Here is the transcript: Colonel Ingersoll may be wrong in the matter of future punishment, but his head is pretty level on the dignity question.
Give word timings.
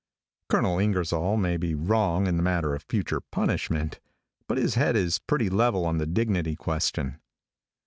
Colonel 0.49 0.79
Ingersoll 0.79 1.37
may 1.37 1.57
be 1.57 1.75
wrong 1.75 2.25
in 2.25 2.35
the 2.35 2.41
matter 2.41 2.73
of 2.73 2.81
future 2.81 3.19
punishment, 3.21 3.99
but 4.47 4.57
his 4.57 4.73
head 4.73 4.95
is 4.95 5.19
pretty 5.19 5.47
level 5.47 5.85
on 5.85 5.99
the 5.99 6.07
dignity 6.07 6.55
question. 6.55 7.19